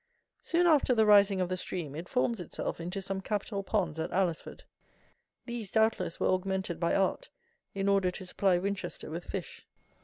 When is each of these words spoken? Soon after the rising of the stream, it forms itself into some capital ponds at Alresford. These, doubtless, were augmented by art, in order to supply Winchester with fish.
Soon 0.41 0.65
after 0.65 0.95
the 0.95 1.05
rising 1.05 1.39
of 1.41 1.47
the 1.47 1.57
stream, 1.57 1.93
it 1.93 2.09
forms 2.09 2.41
itself 2.41 2.81
into 2.81 3.03
some 3.03 3.21
capital 3.21 3.61
ponds 3.61 3.99
at 3.99 4.09
Alresford. 4.11 4.63
These, 5.45 5.69
doubtless, 5.69 6.19
were 6.19 6.29
augmented 6.31 6.79
by 6.79 6.95
art, 6.95 7.29
in 7.75 7.87
order 7.87 8.09
to 8.09 8.25
supply 8.25 8.57
Winchester 8.57 9.11
with 9.11 9.23
fish. 9.25 9.67